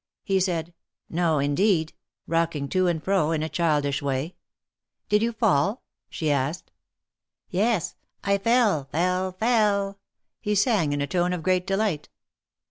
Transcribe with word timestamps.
He 0.23 0.39
said: 0.39 0.73
No, 1.11 1.37
indeed! 1.37 1.93
rocking 2.25 2.67
to 2.69 2.87
and 2.87 3.03
fro, 3.03 3.31
in 3.33 3.43
a 3.43 3.49
childish 3.49 4.01
way. 4.01 4.33
^^Did 5.11 5.21
you 5.21 5.31
fall?'' 5.31 5.83
she 6.09 6.31
asked. 6.31 6.71
Yes. 7.51 7.93
I 8.23 8.39
fell— 8.39 8.85
fell— 8.91 9.31
fell," 9.39 9.99
he 10.39 10.55
sang, 10.55 10.91
in 10.91 11.01
a 11.01 11.05
tone 11.07 11.33
of 11.33 11.43
great 11.43 11.67
del 11.67 11.81
ight. 11.81 12.09